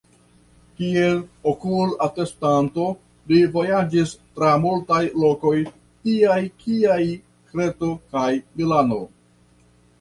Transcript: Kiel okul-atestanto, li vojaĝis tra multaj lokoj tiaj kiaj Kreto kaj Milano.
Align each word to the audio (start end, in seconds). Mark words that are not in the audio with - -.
Kiel 0.77 1.19
okul-atestanto, 1.51 2.87
li 3.33 3.43
vojaĝis 3.59 4.15
tra 4.39 4.51
multaj 4.65 5.03
lokoj 5.27 5.55
tiaj 5.77 6.41
kiaj 6.65 6.99
Kreto 7.13 7.95
kaj 8.17 8.29
Milano. 8.43 9.03